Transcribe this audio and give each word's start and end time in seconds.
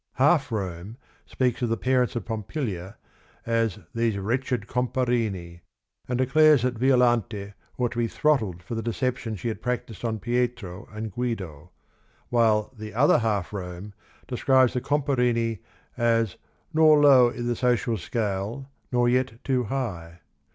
Half 0.15 0.51
Rome 0.51 0.97
speaks 1.27 1.61
of 1.61 1.69
the 1.69 1.77
parents 1.77 2.15
of 2.15 2.25
Pompilia 2.25 2.97
as 3.45 3.77
"these 3.93 4.17
wretched 4.17 4.65
Comparini" 4.65 5.59
and 6.07 6.17
declares 6.17 6.63
that 6.63 6.79
Vic 6.79 6.93
lante 6.95 7.53
ought 7.77 7.91
to 7.91 7.99
be 7.99 8.07
throttled 8.07 8.63
for 8.63 8.73
the 8.73 8.81
deception 8.81 9.35
she 9.35 9.47
had 9.49 9.61
practised 9.61 10.03
on 10.03 10.17
Pietro 10.17 10.89
and 10.91 11.11
Guido, 11.11 11.69
while 12.29 12.73
The 12.75 12.95
Other 12.95 13.19
Half 13.19 13.53
Rome 13.53 13.93
describes 14.27 14.73
the 14.73 14.81
Comparini 14.81 15.59
as 15.95 16.35
"nor 16.73 16.99
low 16.99 17.29
i' 17.29 17.39
the 17.39 17.55
social 17.55 17.95
scale 17.99 18.71
nor 18.91 19.07
yet 19.07 19.37
too 19.43 19.65
high." 19.65 20.21